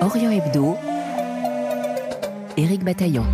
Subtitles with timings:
[0.00, 0.76] Orient Hebdo,
[2.56, 3.24] Éric Bataillon.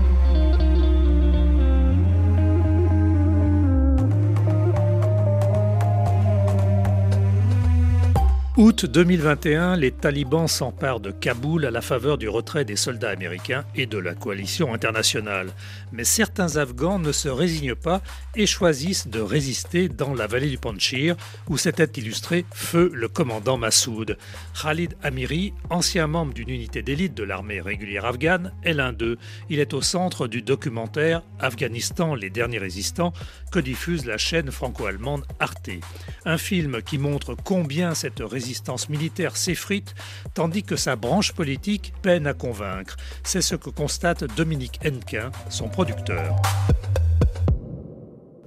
[8.58, 13.64] Août 2021, les talibans s'emparent de Kaboul à la faveur du retrait des soldats américains
[13.74, 15.48] et de la coalition internationale.
[15.90, 18.02] Mais certains Afghans ne se résignent pas
[18.36, 21.16] et choisissent de résister dans la vallée du Panchir,
[21.48, 24.18] où s'était illustré feu le commandant Massoud.
[24.60, 29.16] Khalid Amiri, ancien membre d'une unité d'élite de l'armée régulière afghane, est l'un d'eux.
[29.48, 33.14] Il est au centre du documentaire Afghanistan, les derniers résistants,
[33.50, 35.70] que diffuse la chaîne franco-allemande Arte.
[36.26, 39.94] Un film qui montre combien cette résistance résistance militaire s'effrite,
[40.34, 42.96] tandis que sa branche politique peine à convaincre.
[43.22, 46.34] C'est ce que constate Dominique Henquin, son producteur.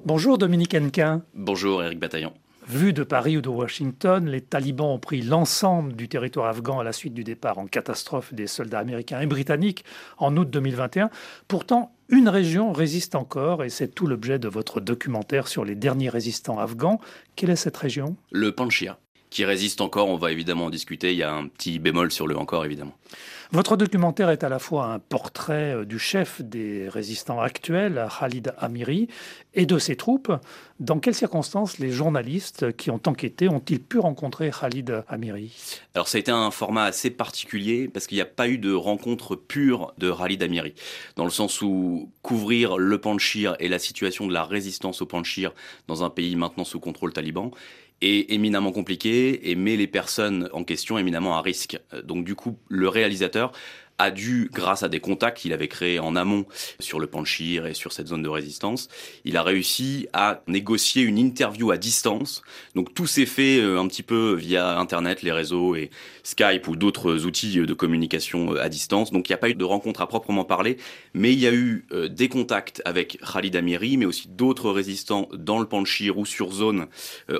[0.03, 1.23] Bonjour Dominique Henquin.
[1.33, 2.33] Bonjour Eric Bataillon.
[2.67, 6.83] Vu de Paris ou de Washington, les talibans ont pris l'ensemble du territoire afghan à
[6.83, 9.85] la suite du départ en catastrophe des soldats américains et britanniques
[10.17, 11.09] en août 2021.
[11.47, 16.09] Pourtant, une région résiste encore et c'est tout l'objet de votre documentaire sur les derniers
[16.09, 16.99] résistants afghans.
[17.35, 18.17] Quelle est cette région?
[18.31, 18.97] Le Panchir
[19.35, 20.07] qui résiste encore.
[20.07, 21.11] On va évidemment en discuter.
[21.11, 22.95] Il y a un petit bémol sur le encore, évidemment.
[23.51, 28.53] Votre documentaire est à la fois un portrait euh, du chef des résistants actuels, Khalid
[28.57, 29.07] Amiri,
[29.53, 30.31] et de ses troupes.
[30.79, 35.53] Dans quelles circonstances les journalistes qui ont enquêté ont-ils pu rencontrer Khalid Amiri?
[35.93, 38.73] Alors ça a été un format assez particulier parce qu'il n'y a pas eu de
[38.73, 40.73] rencontre pure de Khalid Amiri,
[41.15, 45.53] dans le sens où couvrir le Panchir et la situation de la résistance au Panchir
[45.87, 47.51] dans un pays maintenant sous contrôle taliban
[48.01, 51.79] est éminemment compliqué et met les personnes en question éminemment à risque.
[52.03, 53.51] Donc du coup, le réalisateur
[53.97, 56.45] a dû, grâce à des contacts qu'il avait créés en amont
[56.79, 58.89] sur le Panchir et sur cette zone de résistance,
[59.23, 62.41] il a réussi à négocier une interview à distance.
[62.75, 65.91] Donc tout s'est fait euh, un petit peu via Internet, les réseaux et
[66.23, 69.11] Skype ou d'autres outils de communication euh, à distance.
[69.11, 70.77] Donc il n'y a pas eu de rencontre à proprement parler,
[71.13, 75.29] mais il y a eu euh, des contacts avec Khalid Amiri, mais aussi d'autres résistants
[75.33, 76.87] dans le Panchir ou sur zone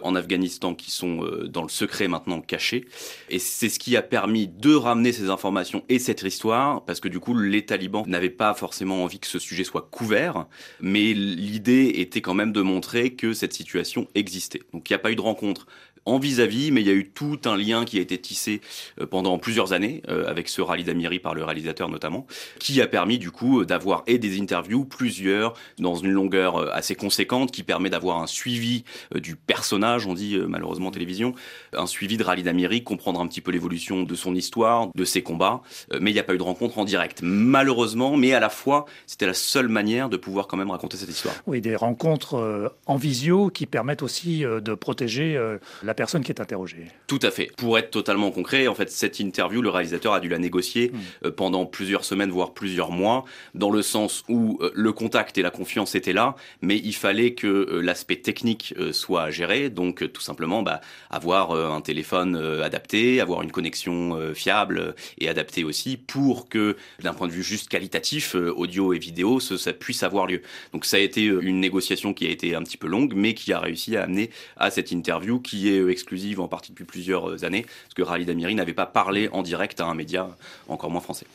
[0.04, 2.86] en Afghanistan qui sont dans le secret maintenant cachés.
[3.30, 7.08] Et c'est ce qui a permis de ramener ces informations et cette histoire parce que
[7.08, 10.46] du coup, les talibans n'avaient pas forcément envie que ce sujet soit couvert,
[10.80, 14.62] mais l'idée était quand même de montrer que cette situation existait.
[14.74, 15.68] Donc il n'y a pas eu de rencontre
[16.06, 18.62] en vis-à-vis, mais il y a eu tout un lien qui a été tissé
[19.02, 22.28] euh, pendant plusieurs années euh, avec ce rallye d'Amiri par le réalisateur notamment,
[22.60, 26.96] qui a permis du coup euh, d'avoir et des interviews, plusieurs, dans une longueur assez
[26.96, 28.84] conséquente, qui permet d'avoir un suivi
[29.16, 31.34] du personnage, on dit malheureusement télévision,
[31.74, 35.24] un suivi de rallye d'Amiri, comprendre un petit peu l'évolution de son histoire, de ses
[35.24, 35.62] combats,
[36.00, 38.86] mais il n'y a pas eu de rencontre en direct, malheureusement, mais à la fois
[39.08, 41.36] c'était la seule manière de pouvoir quand même raconter cette histoire.
[41.48, 45.40] Oui, des rencontres en visio qui permettent aussi de protéger
[45.84, 46.88] la personne qui est interrogée.
[47.08, 47.52] Tout à fait.
[47.58, 51.28] Pour être totalement concret, en fait, cette interview, le réalisateur a dû la négocier hmm.
[51.28, 55.42] euh, pendant plusieurs semaines, voire plusieurs mois, dans le sens où euh, le contact et
[55.42, 60.22] la confiance étaient là, mais il fallait que euh, l'aspect technique soit géré, donc tout
[60.22, 66.76] simplement bah, avoir un téléphone adapté, avoir une connexion fiable et adaptée aussi, pour que,
[67.02, 70.42] d'un point de vue juste qualitatif, audio et vidéo, ça puisse avoir lieu.
[70.74, 73.54] Donc ça a été une négociation qui a été un petit peu longue, mais qui
[73.54, 77.46] a réussi à amener à cette interview qui est exclusive en partie depuis plusieurs euh,
[77.46, 80.30] années, parce que Khalid Amiri n'avait pas parlé en direct à un média,
[80.68, 81.26] encore moins français.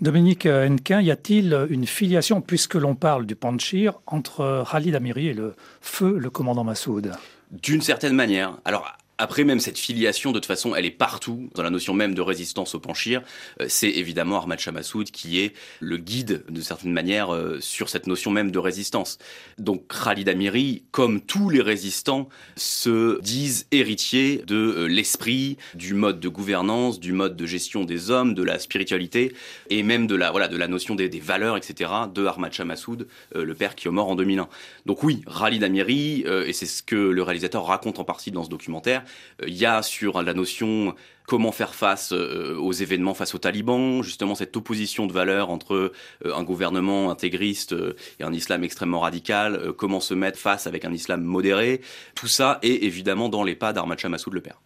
[0.00, 5.34] Dominique Henquin, y a-t-il une filiation, puisque l'on parle du Panchir, entre Khalid Amiri et
[5.34, 7.12] le feu, le commandant Massoud?
[7.50, 8.58] D'une certaine manière.
[8.64, 12.14] Alors, après, même cette filiation, de toute façon, elle est partout dans la notion même
[12.14, 13.22] de résistance au Panchir.
[13.60, 18.06] Euh, c'est évidemment Ahmad Chamassoud qui est le guide, de certaine manière, euh, sur cette
[18.06, 19.18] notion même de résistance.
[19.58, 26.20] Donc Khalid Amiri, comme tous les résistants, se disent héritiers de euh, l'esprit, du mode
[26.20, 29.34] de gouvernance, du mode de gestion des hommes, de la spiritualité
[29.68, 31.90] et même de la voilà de la notion des, valeurs, etc.
[32.14, 34.48] de Ahmad Chamassoud, le père qui est mort en 2001.
[34.86, 38.48] Donc oui, Khalid Amiri, et c'est ce que le réalisateur raconte en partie dans ce
[38.48, 39.02] documentaire,
[39.46, 40.94] il y a sur la notion
[41.28, 45.74] comment faire face euh, aux événements face aux talibans, justement cette opposition de valeurs entre
[45.74, 45.92] euh,
[46.34, 50.92] un gouvernement intégriste euh, et un islam extrêmement radical, comment se mettre face avec un
[50.92, 51.82] islam modéré,
[52.14, 54.60] tout ça est évidemment dans les pas d'Armad Massoud le père.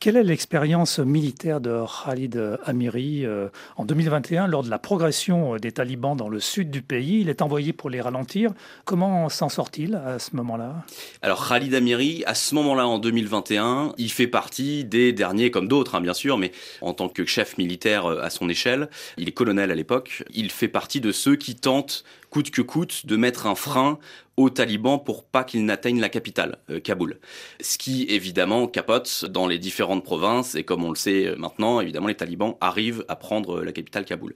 [0.00, 5.72] Quelle est l'expérience militaire de Khalid Amiri euh, en 2021 lors de la progression des
[5.72, 7.20] talibans dans le sud du pays?
[7.20, 8.52] Il est envoyé pour les ralentir.
[8.86, 10.86] Comment s'en sort-il à ce moment-là?
[11.20, 15.96] Alors Khalid Amiri, à ce moment-là en 2021, il fait partie des derniers, comme d'autres
[15.96, 18.88] hein, bien sûr, mais en tant que chef militaire euh, à son échelle,
[19.18, 23.06] il est colonel à l'époque, il fait partie de ceux qui tentent coûte que coûte,
[23.06, 23.98] de mettre un frein
[24.36, 27.18] aux talibans pour pas qu'ils n'atteignent la capitale, euh, Kaboul.
[27.60, 31.80] Ce qui, évidemment, capote dans les différentes provinces, et comme on le sait euh, maintenant,
[31.80, 34.34] évidemment, les talibans arrivent à prendre la capitale, Kaboul.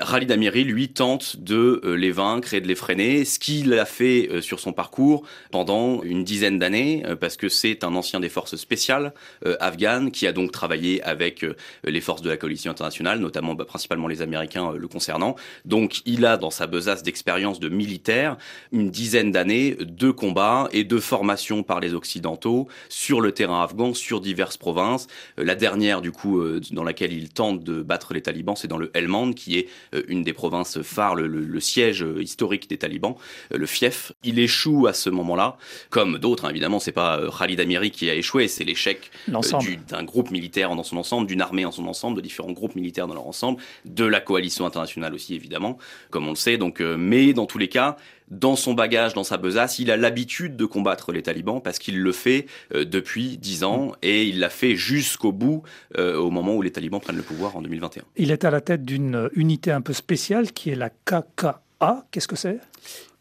[0.00, 3.84] Khalid Amiri, lui, tente de euh, les vaincre et de les freiner, ce qu'il a
[3.84, 8.18] fait euh, sur son parcours pendant une dizaine d'années, euh, parce que c'est un ancien
[8.18, 9.12] des forces spéciales
[9.60, 11.44] afghanes qui a donc travaillé avec
[11.84, 15.36] les forces de la coalition internationale, notamment bah, principalement les Américains le concernant.
[15.64, 18.36] Donc il a dans sa besace d'expérience de militaire
[18.72, 23.94] une dizaine d'années de combats et de formation par les Occidentaux sur le terrain afghan,
[23.94, 25.06] sur diverses provinces.
[25.36, 26.42] La dernière, du coup,
[26.72, 29.89] dans laquelle il tente de battre les talibans, c'est dans le Helmand, qui est euh,
[30.08, 33.14] une des provinces phares, le, siège historique des talibans,
[33.52, 34.12] euh, le fief.
[34.24, 35.56] Il échoue à ce moment-là,
[35.90, 40.04] comme d'autres, hein, évidemment, c'est pas euh, Khalid Amiri qui a échoué, c'est l'échec d'un
[40.04, 43.14] groupe militaire dans son ensemble, d'une armée en son ensemble, de différents groupes militaires dans
[43.14, 45.78] leur ensemble, de la coalition internationale aussi, évidemment,
[46.10, 46.56] comme on le sait.
[46.56, 47.96] Donc, mais dans tous les cas,
[48.30, 52.00] dans son bagage, dans sa besace, il a l'habitude de combattre les talibans parce qu'il
[52.00, 55.62] le fait euh, depuis dix ans et il l'a fait jusqu'au bout
[55.98, 58.04] euh, au moment où les talibans prennent le pouvoir en 2021.
[58.16, 62.06] Il est à la tête d'une unité un peu spéciale qui est la KKA.
[62.10, 62.60] Qu'est-ce que c'est?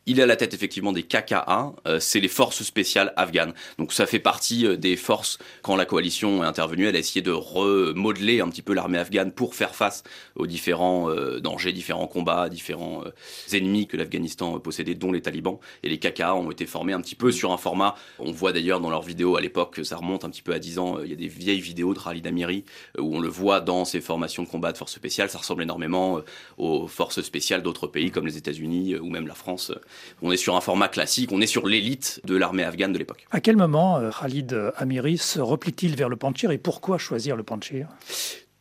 [0.10, 3.54] Il est à la tête effectivement des KKA, euh, c'est les forces spéciales afghanes.
[3.78, 7.22] Donc ça fait partie euh, des forces quand la coalition est intervenue, elle a essayé
[7.22, 10.04] de remodeler un petit peu l'armée afghane pour faire face
[10.36, 13.04] aux différents euh, dangers, différents combats, différents
[13.54, 15.60] ennemis que l'Afghanistan possédait, dont les talibans.
[15.84, 17.94] Et les KKA ont été formés un petit peu sur un format.
[18.18, 20.80] On voit d'ailleurs dans leurs vidéos à l'époque, ça remonte un petit peu à 10
[20.80, 21.00] ans.
[21.04, 22.66] Il y a des vieilles vidéos de Khalid Amiri
[22.98, 25.30] où on le voit dans ces formations de combat de forces spéciales.
[25.30, 26.22] Ça ressemble énormément
[26.58, 29.72] aux forces spéciales d'autres pays comme les États-Unis ou même la France
[30.22, 33.26] on est sur un format classique, on est sur l'élite de l'armée afghane de l'époque.
[33.32, 37.44] À quel moment euh, Khalid Amiri se replie-t-il vers le Panchir et pourquoi choisir le
[37.44, 37.88] Panchir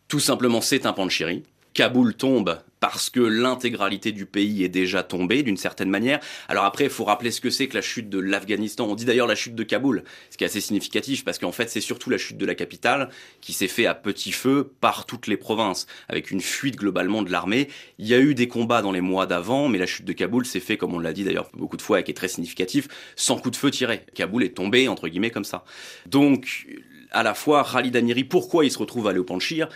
[0.08, 1.43] Tout simplement, c'est un Panchiri.
[1.75, 6.21] Kaboul tombe parce que l'intégralité du pays est déjà tombée d'une certaine manière.
[6.49, 8.87] Alors après, il faut rappeler ce que c'est que la chute de l'Afghanistan.
[8.89, 11.69] On dit d'ailleurs la chute de Kaboul, ce qui est assez significatif parce qu'en fait,
[11.71, 13.11] c'est surtout la chute de la capitale
[13.41, 17.31] qui s'est fait à petit feu par toutes les provinces, avec une fuite globalement de
[17.31, 17.69] l'armée.
[17.99, 20.47] Il y a eu des combats dans les mois d'avant, mais la chute de Kaboul
[20.47, 22.89] s'est fait, comme on l'a dit d'ailleurs beaucoup de fois et qui est très significatif,
[23.17, 24.03] sans coup de feu tiré.
[24.15, 25.65] Kaboul est tombé, entre guillemets, comme ça.
[26.07, 26.67] Donc,
[27.11, 29.69] à la fois, Khalid Amiri, pourquoi il se retrouve à aller au Panchir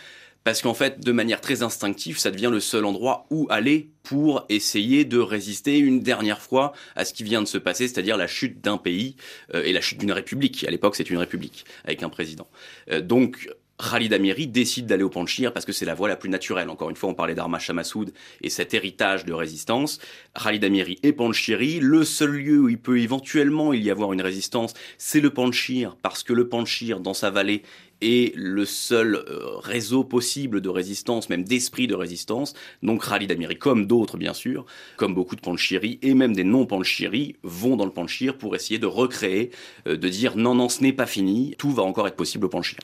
[0.45, 4.45] parce qu'en fait, de manière très instinctive, ça devient le seul endroit où aller pour
[4.49, 8.27] essayer de résister une dernière fois à ce qui vient de se passer, c'est-à-dire la
[8.27, 9.17] chute d'un pays
[9.55, 10.65] euh, et la chute d'une république.
[10.67, 12.49] À l'époque, c'est une république avec un président.
[12.91, 13.49] Euh, donc,
[13.79, 16.69] Khalid Amiri décide d'aller au Panchir parce que c'est la voie la plus naturelle.
[16.69, 19.99] Encore une fois, on parlait d'Arma Massoud et cet héritage de résistance.
[20.41, 24.75] Khalid Amiri et Panchiri, le seul lieu où il peut éventuellement y avoir une résistance,
[24.99, 27.63] c'est le Panchir parce que le Panchir, dans sa vallée,
[28.03, 32.55] est le seul euh, réseau possible de résistance, même d'esprit de résistance.
[32.83, 34.67] Donc Khalid Amiri, comme d'autres bien sûr,
[34.97, 38.87] comme beaucoup de Panchiri et même des non-Panchiri, vont dans le Panchir pour essayer de
[38.87, 39.51] recréer,
[39.87, 42.49] euh, de dire non, non, ce n'est pas fini, tout va encore être possible au
[42.49, 42.79] Panchir.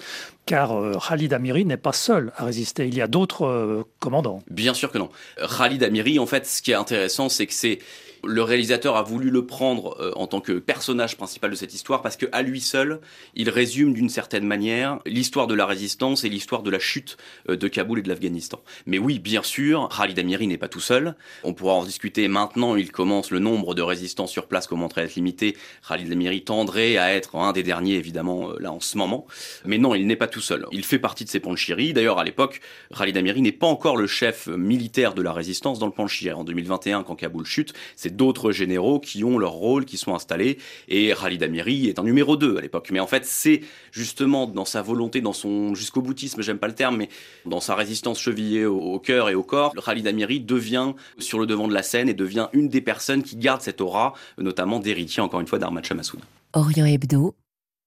[0.47, 4.43] Car euh, Khalid Amiri n'est pas seul à résister, il y a d'autres commandants.
[4.51, 5.11] Bien sûr que non.
[5.59, 7.81] Khalid Amiri, en fait, ce qui est intéressant, c'est que c'est
[8.25, 12.03] le réalisateur a voulu le prendre euh, en tant que personnage principal de cette histoire
[12.03, 13.01] parce que à lui seul,
[13.35, 17.17] il résume d'une certaine manière l'histoire de la résistance et l'histoire de la chute
[17.49, 18.61] euh, de Kaboul et de l'Afghanistan.
[18.87, 21.15] Mais oui, bien sûr, Khalid Amiri n'est pas tout seul.
[21.45, 22.77] On pourra en discuter maintenant.
[22.77, 25.57] Il commence le nombre de résistants sur place commence à être limité.
[25.87, 29.27] Khalid Amiri tendrait à être un des derniers, évidemment, euh, là en ce moment.
[29.65, 30.67] Mais non, il n'est pas tout seul.
[30.73, 31.93] Il fait partie de ces Panchiri.
[31.93, 32.61] D'ailleurs, à l'époque,
[32.97, 36.39] Khalid Amiri n'est pas encore le chef militaire de la résistance dans le Panchir.
[36.39, 37.73] En 2021, quand Kaboul chute,
[38.11, 40.59] d'autres généraux qui ont leur rôle, qui sont installés.
[40.89, 42.89] Et Khalid Amiri est un numéro 2 à l'époque.
[42.91, 43.61] Mais en fait, c'est
[43.93, 47.09] justement dans sa volonté, dans son jusqu'au boutisme, j'aime pas le terme, mais
[47.47, 51.69] dans sa résistance chevillée au, cœur et au corps, Khalid Amiri devient sur le devant
[51.69, 55.41] de la scène et devient une des personnes qui garde cette aura, notamment d'héritier, encore
[55.41, 56.21] une fois, d'Armad Chamassoud.
[56.53, 57.35] Orient Hebdo,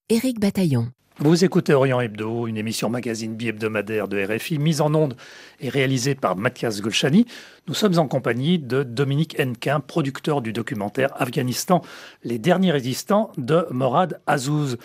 [0.09, 0.87] Éric Bataillon.
[1.23, 5.15] Vous écoutez Orient Hebdo, une émission magazine bi-hebdomadaire de RFI, mise en onde
[5.59, 7.27] et réalisée par Mathias Golchani.
[7.67, 11.83] Nous sommes en compagnie de Dominique Henquin, producteur du documentaire Afghanistan,
[12.23, 14.79] les derniers résistants de Morad Azouz.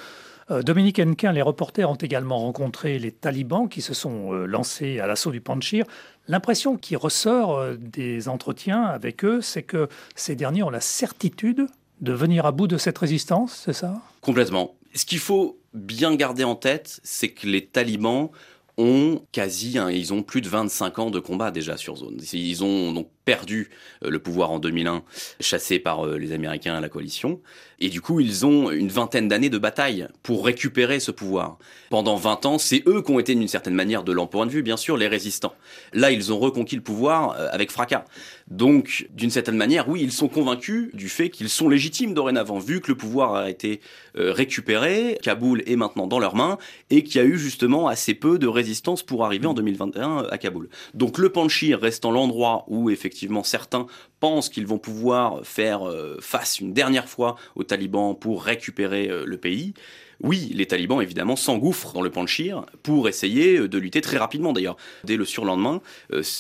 [0.51, 5.01] Euh, Dominique Henquin, les reporters ont également rencontré les talibans qui se sont euh, lancés
[5.01, 5.87] à l'assaut du Panchir.
[6.29, 11.67] L'impression qui ressort euh, des entretiens avec eux, c'est que ces derniers ont la certitude
[12.03, 14.03] de venir à bout de cette résistance, c'est ça?
[14.21, 14.75] Complètement.
[14.95, 18.31] Ce qu'il faut bien garder en tête, c'est que les talibans
[18.79, 22.21] ont quasi, ils ont plus de 25 ans de combat déjà sur zone.
[22.33, 23.69] Ils ont donc perdu
[24.05, 25.03] euh, le pouvoir en 2001,
[25.41, 27.43] chassés par euh, les Américains, la coalition.
[27.79, 31.59] Et du coup, ils ont une vingtaine d'années de bataille pour récupérer ce pouvoir.
[31.91, 34.51] Pendant 20 ans, c'est eux qui ont été d'une certaine manière, de leur point de
[34.51, 35.55] vue, bien sûr, les résistants.
[35.93, 38.05] Là, ils ont reconquis le pouvoir euh, avec fracas.
[38.49, 42.81] Donc, d'une certaine manière, oui, ils sont convaincus du fait qu'ils sont légitimes dorénavant, vu
[42.81, 43.81] que le pouvoir a été
[44.15, 46.57] récupéré, Kaboul est maintenant dans leurs mains,
[46.89, 50.39] et qu'il y a eu justement assez peu de résistance pour arriver en 2021 à
[50.39, 50.69] Kaboul.
[50.95, 53.87] Donc, le Panchir restant l'endroit où, effectivement, certains
[54.21, 59.25] pensent qu'ils vont pouvoir faire euh, face une dernière fois aux talibans pour récupérer euh,
[59.27, 59.75] le pays,
[60.23, 64.53] oui, les talibans évidemment s'engouffrent dans le Panchir pour essayer euh, de lutter très rapidement
[64.53, 64.77] d'ailleurs.
[65.05, 65.81] Dès le surlendemain,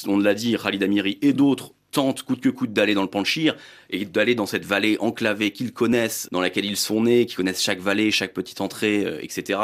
[0.06, 3.56] on l'a dit, Khalid Amiri et d'autres tentent coûte que coûte d'aller dans le Panchir
[3.90, 7.62] et d'aller dans cette vallée enclavée qu'ils connaissent, dans laquelle ils sont nés, qui connaissent
[7.62, 9.60] chaque vallée, chaque petite entrée, euh, etc.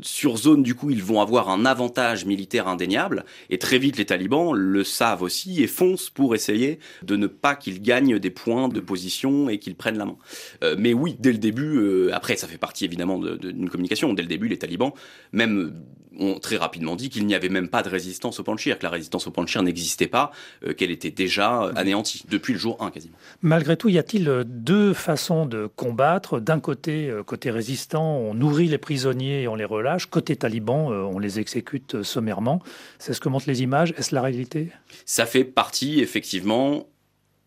[0.00, 3.24] Sur zone, du coup, ils vont avoir un avantage militaire indéniable.
[3.50, 7.54] Et très vite, les talibans le savent aussi et foncent pour essayer de ne pas
[7.54, 10.16] qu'ils gagnent des points de position et qu'ils prennent la main.
[10.62, 14.12] Euh, mais oui, dès le début, euh, après, ça fait partie évidemment d'une communication.
[14.12, 14.92] Dès le début, les talibans,
[15.32, 15.72] même
[16.18, 18.90] ont très rapidement dit qu'il n'y avait même pas de résistance au Panchir, que la
[18.90, 20.32] résistance au Panchir n'existait pas,
[20.76, 23.16] qu'elle était déjà anéantie depuis le jour 1 quasiment.
[23.42, 26.40] Malgré tout, y a-t-il euh, deux façons de combattre?
[26.40, 30.06] D'un côté, euh, côté résistant, on nourrit les prisonniers et on les relâche.
[30.06, 32.62] Côté taliban, euh, on les exécute sommairement.
[32.98, 33.94] C'est ce que montrent les images.
[33.96, 34.68] Est-ce la réalité?
[35.04, 36.86] Ça fait partie, effectivement,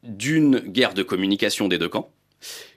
[0.03, 2.11] d'une guerre de communication des deux camps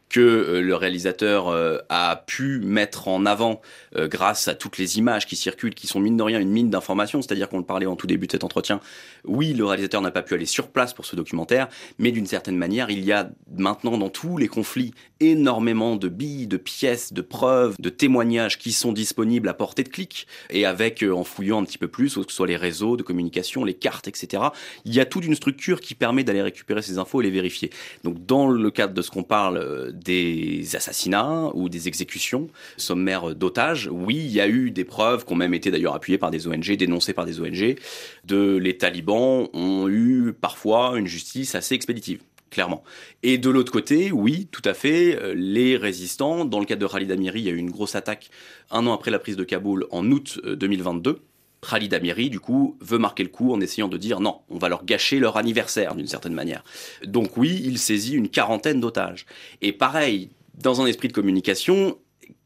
[0.09, 3.61] que euh, le réalisateur euh, a pu mettre en avant
[3.97, 6.71] euh, grâce à toutes les images qui circulent, qui sont mine de rien une mine
[6.71, 8.81] d'informations, c'est-à-dire qu'on le parlait en tout début de cet entretien.
[9.25, 12.57] Oui, le réalisateur n'a pas pu aller sur place pour ce documentaire, mais d'une certaine
[12.57, 17.23] manière, il y a maintenant dans tous les conflits énormément de billes, de pièces, de
[17.23, 21.65] preuves, de témoignages qui sont disponibles à portée de clic et avec, en fouillant un
[21.65, 24.45] petit peu plus, que ce soit les réseaux de communication, les cartes, etc.
[24.85, 27.71] Il y a toute une structure qui permet d'aller récupérer ces infos et les vérifier.
[28.05, 33.89] Donc, dans le cadre de ce qu'on parle des assassinats ou des exécutions sommaires d'otages.
[33.93, 36.47] Oui, il y a eu des preuves qui ont même été d'ailleurs appuyées par des
[36.47, 37.77] ONG, dénoncées par des ONG,
[38.25, 42.83] de les talibans ont eu parfois une justice assez expéditive clairement.
[43.23, 46.91] Et de l'autre côté, oui, tout à fait, euh, les résistants, dans le cadre de
[46.91, 48.31] Khalid Amiri, il y a eu une grosse attaque
[48.71, 51.21] un an après la prise de Kaboul en août 2022.
[51.61, 54.69] Khalid Amiri, du coup, veut marquer le coup en essayant de dire non, on va
[54.69, 56.63] leur gâcher leur anniversaire d'une certaine manière.
[57.05, 59.27] Donc oui, il saisit une quarantaine d'otages.
[59.61, 61.99] Et pareil, dans un esprit de communication,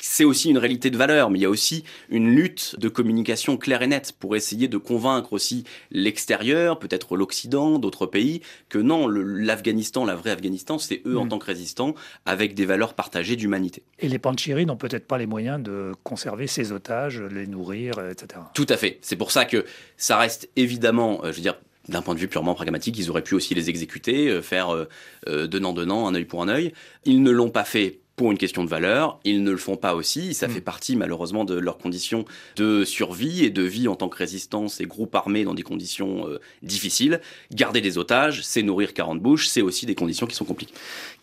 [0.03, 3.57] c'est aussi une réalité de valeur, mais il y a aussi une lutte de communication
[3.57, 9.07] claire et nette pour essayer de convaincre aussi l'extérieur, peut-être l'Occident, d'autres pays, que non,
[9.07, 11.29] l'Afghanistan, la vraie Afghanistan, c'est eux en mm.
[11.29, 11.95] tant que résistants,
[12.27, 13.85] avec des valeurs partagées d'humanité.
[14.01, 18.41] Et les Panchiri n'ont peut-être pas les moyens de conserver ces otages, les nourrir, etc.
[18.55, 18.99] Tout à fait.
[19.03, 19.65] C'est pour ça que
[19.97, 23.23] ça reste évidemment, euh, je veux dire, d'un point de vue purement pragmatique, ils auraient
[23.23, 24.89] pu aussi les exécuter, euh, faire euh,
[25.29, 26.73] euh donnant-donnant, un œil pour un œil.
[27.05, 29.19] Ils ne l'ont pas fait pour une question de valeur.
[29.25, 30.35] Ils ne le font pas aussi.
[30.35, 30.51] Ça mm.
[30.51, 32.25] fait partie malheureusement de leurs conditions
[32.57, 36.29] de survie et de vie en tant que résistance et groupe armé dans des conditions
[36.29, 37.21] euh, difficiles.
[37.53, 40.75] Garder des otages, c'est nourrir 40 bouches, c'est aussi des conditions qui sont compliquées.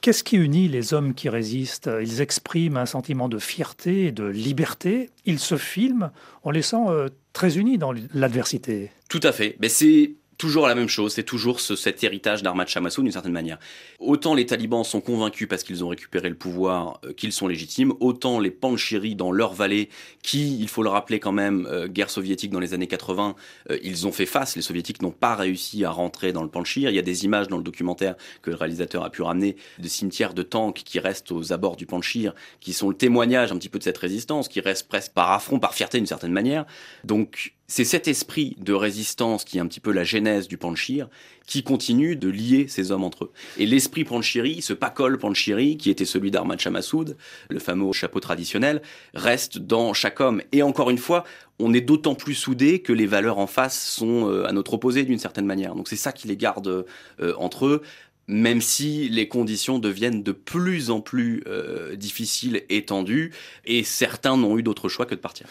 [0.01, 1.89] Qu'est-ce qui unit les hommes qui résistent?
[2.01, 5.09] Ils expriment un sentiment de fierté et de liberté.
[5.25, 6.11] Ils se filment.
[6.43, 8.91] On les sent euh, très unis dans l'adversité.
[9.09, 9.57] Tout à fait.
[9.59, 13.59] Mais c'est toujours la même chose, c'est toujours cet héritage d'Armad Chamassoud d'une certaine manière.
[13.99, 17.93] Autant les talibans sont convaincus parce qu'ils ont récupéré le pouvoir euh, qu'ils sont légitimes,
[17.99, 19.89] autant les Panchiris dans leur vallée,
[20.23, 23.35] qui, il faut le rappeler quand même, euh, guerre soviétique dans les années 80,
[23.69, 26.89] euh, ils ont fait face, les soviétiques n'ont pas réussi à rentrer dans le Panchir.
[26.89, 29.87] Il y a des images dans le documentaire que le réalisateur a pu ramener, de
[29.89, 33.69] cimetières de tanks qui restent aux abords du Panchir, qui sont le témoignage un petit
[33.69, 36.65] peu de cette résistance, qui reste presque par affront, par fierté d'une certaine manière.
[37.03, 41.07] Donc c'est cet esprit de résistance qui est un petit peu la genèse du Panchir
[41.45, 43.31] qui continue de lier ces hommes entre eux.
[43.57, 47.15] Et l'esprit Panchiri, ce pakol Panchiri, qui était celui d'Armad Chamassoud,
[47.49, 48.81] le fameux chapeau traditionnel,
[49.13, 50.41] reste dans chaque homme.
[50.51, 51.23] Et encore une fois,
[51.59, 55.03] on est d'autant plus soudés que les valeurs en face sont euh, à notre opposé
[55.03, 55.75] d'une certaine manière.
[55.75, 56.85] Donc c'est ça qui les garde
[57.19, 57.81] euh, entre eux
[58.29, 63.33] même si les conditions deviennent de plus en plus euh, difficiles et tendues,
[63.65, 65.47] et certains n'ont eu d'autre choix que de partir.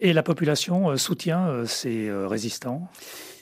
[0.00, 2.88] Et la population euh, soutient euh, ces euh, résistants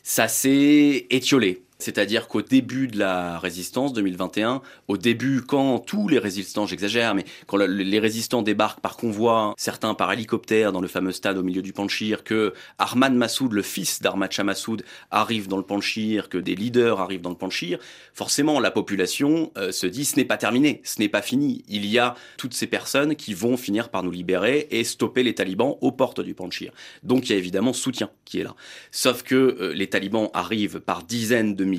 [0.02, 1.62] Ça s'est étiolé.
[1.85, 7.26] C'est-à-dire qu'au début de la résistance 2021, au début, quand tous les résistants, j'exagère, mais
[7.47, 11.61] quand les résistants débarquent par convoi, certains par hélicoptère dans le fameux stade au milieu
[11.61, 16.38] du Panchir, que Arman Massoud, le fils d'Armad Shah Massoud, arrive dans le Panchir, que
[16.38, 17.79] des leaders arrivent dans le Panchir,
[18.14, 21.67] forcément la population euh, se dit ce n'est pas terminé, ce n'est pas fini.
[21.69, 25.35] Il y a toutes ces personnes qui vont finir par nous libérer et stopper les
[25.35, 26.73] talibans aux portes du Panchir.
[27.03, 28.55] Donc il y a évidemment soutien qui est là.
[28.91, 31.74] Sauf que euh, les talibans arrivent par dizaines de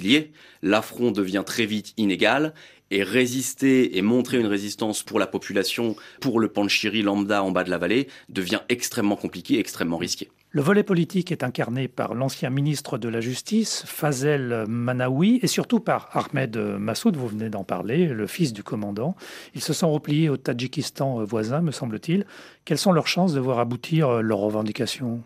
[0.62, 2.54] l'affront devient très vite inégal
[2.92, 7.64] et résister et montrer une résistance pour la population, pour le Panchiri lambda en bas
[7.64, 10.30] de la vallée, devient extrêmement compliqué, extrêmement risqué.
[10.52, 15.82] Le volet politique est incarné par l'ancien ministre de la Justice, Fazel Manaoui, et surtout
[15.82, 19.16] par Ahmed Massoud, vous venez d'en parler, le fils du commandant.
[19.54, 22.26] Ils se sont repliés au Tadjikistan voisin, me semble-t-il.
[22.64, 25.22] Quelles sont leurs chances de voir aboutir leurs revendications?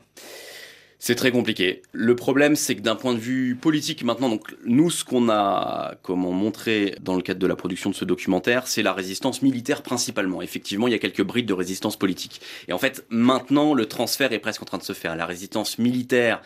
[1.00, 1.82] C'est très compliqué.
[1.94, 5.96] Le problème, c'est que d'un point de vue politique maintenant, donc nous, ce qu'on a
[6.04, 9.82] comment montré dans le cadre de la production de ce documentaire, c'est la résistance militaire
[9.82, 10.42] principalement.
[10.42, 12.42] Effectivement, il y a quelques brides de résistance politique.
[12.68, 15.16] Et en fait, maintenant, le transfert est presque en train de se faire.
[15.16, 16.42] La résistance militaire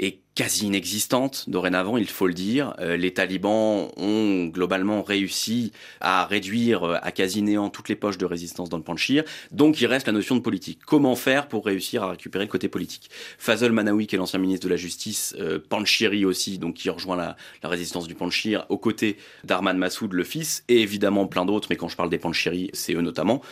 [0.00, 2.74] est quasi inexistante dorénavant, il faut le dire.
[2.78, 8.16] Euh, les talibans ont globalement réussi à réduire euh, à quasi néant toutes les poches
[8.16, 9.24] de résistance dans le Panchir.
[9.50, 10.80] Donc il reste la notion de politique.
[10.86, 13.10] Comment faire pour réussir à récupérer le côté politique?
[13.38, 17.16] Fazol Manaoui, qui est l'ancien ministre de la Justice, euh, Panchiri aussi, donc qui rejoint
[17.16, 21.68] la, la résistance du Panchir, aux côtés d'Arman Massoud, le fils, et évidemment plein d'autres,
[21.70, 23.42] mais quand je parle des Panchiri, c'est eux notamment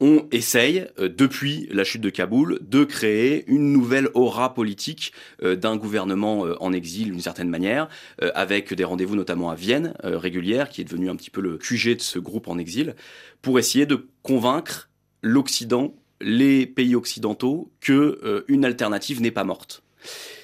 [0.00, 5.12] on essaye, euh, depuis la chute de Kaboul, de créer une nouvelle aura politique
[5.42, 7.88] euh, d'un gouvernement euh, en exil d'une certaine manière,
[8.34, 11.96] avec des rendez-vous notamment à Vienne régulières, qui est devenu un petit peu le QG
[11.96, 12.94] de ce groupe en exil,
[13.42, 14.88] pour essayer de convaincre
[15.22, 19.82] l'Occident, les pays occidentaux, que une alternative n'est pas morte.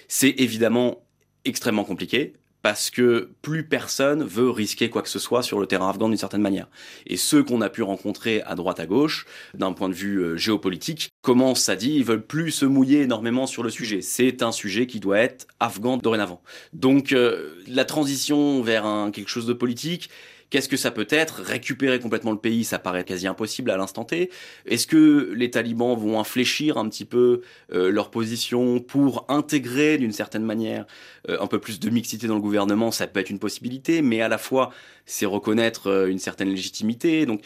[0.08, 1.04] C'est évidemment
[1.44, 2.34] extrêmement compliqué
[2.64, 6.16] parce que plus personne veut risquer quoi que ce soit sur le terrain afghan d'une
[6.16, 6.66] certaine manière.
[7.06, 10.37] Et ceux qu'on a pu rencontrer à droite à gauche, d'un point de vue euh,
[10.38, 14.00] géopolitique, commencent à dire ils veulent plus se mouiller énormément sur le sujet.
[14.00, 16.40] C'est un sujet qui doit être afghan dorénavant.
[16.73, 20.09] Donc euh, la transition vers quelque chose de politique,
[20.50, 21.42] Qu'est-ce que ça peut être?
[21.42, 24.30] Récupérer complètement le pays, ça paraît quasi impossible à l'instant T.
[24.66, 30.12] Est-ce que les talibans vont infléchir un petit peu euh, leur position pour intégrer d'une
[30.12, 30.86] certaine manière
[31.28, 32.90] euh, un peu plus de mixité dans le gouvernement?
[32.90, 34.70] Ça peut être une possibilité, mais à la fois
[35.06, 37.26] c'est reconnaître euh, une certaine légitimité.
[37.26, 37.42] Donc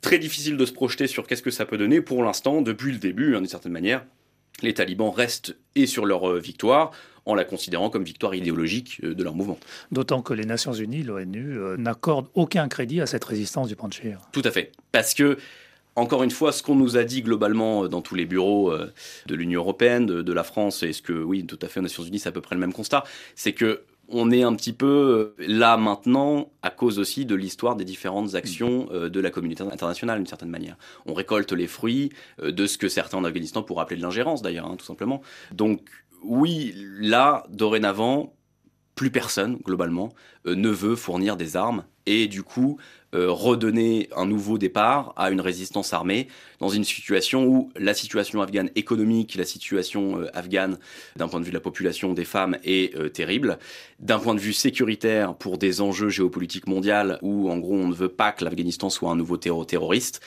[0.00, 2.98] très difficile de se projeter sur qu'est-ce que ça peut donner pour l'instant, depuis le
[2.98, 4.04] début, hein, d'une certaine manière.
[4.62, 6.92] Les talibans restent et sur leur victoire,
[7.26, 9.58] en la considérant comme victoire idéologique euh, de leur mouvement.
[9.90, 14.20] D'autant que les Nations Unies, l'ONU, euh, n'accordent aucun crédit à cette résistance du Panchir.
[14.32, 14.72] Tout à fait.
[14.90, 15.38] Parce que
[15.94, 18.74] encore une fois, ce qu'on nous a dit globalement euh, dans tous les bureaux
[19.26, 22.02] de l'Union européenne, de, la France, et ce que, oui, tout à fait, aux Nations
[22.02, 23.04] Unies, c'est à peu près le même constat,
[23.36, 23.82] c'est que
[24.12, 28.86] on est un petit peu là maintenant à cause aussi de l'histoire des différentes actions
[28.92, 30.76] de la communauté internationale d'une certaine manière.
[31.06, 32.10] On récolte les fruits
[32.42, 35.22] de ce que certains en Afghanistan pourraient appeler de l'ingérence d'ailleurs, hein, tout simplement.
[35.52, 35.88] Donc
[36.22, 38.34] oui, là, dorénavant,
[38.94, 40.12] plus personne, globalement,
[40.46, 42.78] euh, ne veut fournir des armes et du coup
[43.14, 46.28] euh, redonner un nouveau départ à une résistance armée
[46.58, 50.78] dans une situation où la situation afghane économique, la situation euh, afghane
[51.16, 53.58] d'un point de vue de la population des femmes est terrible,
[54.00, 57.94] d'un point de vue sécuritaire pour des enjeux géopolitiques mondiaux où en gros on ne
[57.94, 60.20] veut pas que l'Afghanistan soit un nouveau terroriste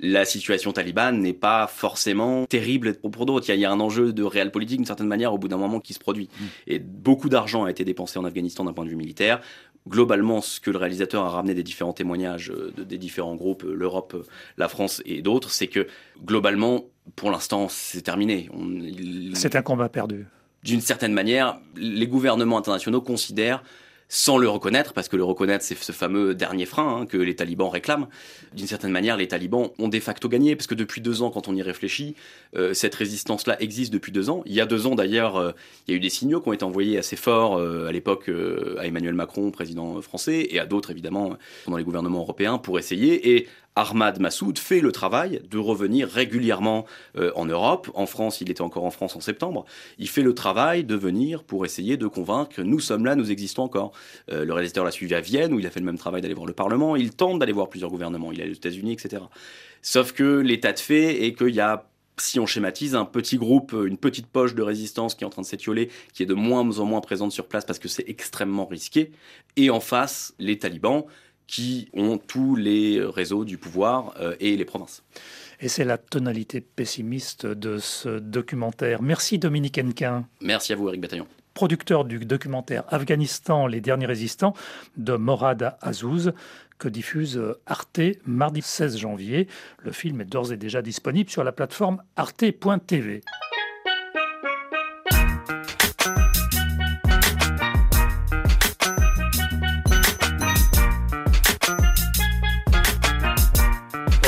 [0.00, 3.48] la situation talibane n'est pas forcément terrible pour d'autres.
[3.50, 5.80] Il, y, a un enjeu de réel politique d'une certaine manière au bout d'un moment
[5.80, 6.28] qui se produit.
[6.38, 6.44] Mm.
[6.66, 9.40] Et beaucoup d'argent a été dépensé en Afghanistan d'un point de vue militaire.
[9.86, 13.74] Globalement, ce que le réalisateur a ramené des différents témoignages euh, des différents groupes, euh,
[13.74, 14.22] l'Europe, euh,
[14.56, 15.86] la France et d'autres, c'est que
[16.24, 18.48] globalement, pour l'instant, c'est terminé.
[19.34, 20.26] C'est un combat perdu.
[20.62, 23.62] D'une certaine manière, les gouvernements internationaux considèrent
[24.08, 27.34] sans le reconnaître, parce que le reconnaître, c'est ce fameux dernier frein hein, que les
[27.34, 28.06] talibans réclament.
[28.52, 31.48] D'une certaine manière, les talibans ont de facto gagné, parce que depuis deux ans, quand
[31.48, 32.14] on y réfléchit,
[32.56, 34.42] euh, cette résistance-là existe depuis deux ans.
[34.46, 35.52] Il y a deux ans, d'ailleurs, euh,
[35.86, 38.30] il y a eu des signaux qui ont été envoyés assez forts euh, à l'époque
[38.78, 41.36] à Emmanuel Macron, président français, et à d'autres, évidemment,
[41.66, 43.36] dans les gouvernements européens, pour essayer.
[43.36, 46.84] Et Ahmad Massoud fait le travail de revenir régulièrement
[47.16, 47.90] euh, en Europe.
[47.94, 49.64] En France, il était encore en France en septembre.
[49.98, 53.64] Il fait le travail de venir pour essayer de convaincre nous sommes là, nous existons
[53.64, 53.92] encore.
[54.30, 56.34] Euh, le réalisateur l'a suivi à Vienne, où il a fait le même travail d'aller
[56.34, 56.94] voir le Parlement.
[56.94, 58.30] Il tente d'aller voir plusieurs gouvernements.
[58.30, 59.22] Il est aux États-Unis, etc.
[59.82, 63.72] Sauf que l'état de fait est qu'il y a si on schématise, un petit groupe,
[63.72, 66.78] une petite poche de résistance qui est en train de s'étioler, qui est de moins
[66.78, 69.10] en moins présente sur place parce que c'est extrêmement risqué,
[69.56, 71.04] et en face, les talibans,
[71.46, 75.02] qui ont tous les réseaux du pouvoir euh, et les provinces.
[75.60, 79.02] Et c'est la tonalité pessimiste de ce documentaire.
[79.02, 80.26] Merci Dominique Henquin.
[80.40, 81.26] Merci à vous Eric Bataillon.
[81.54, 84.54] Producteur du documentaire Afghanistan, les derniers résistants
[84.96, 86.32] de Morad Azouz,
[86.78, 89.46] que diffuse Arte mardi 16 janvier.
[89.78, 93.22] Le film est d'ores et déjà disponible sur la plateforme arte.tv.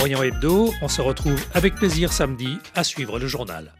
[0.07, 0.73] Hebdo.
[0.83, 3.73] On se retrouve avec plaisir samedi à suivre le journal.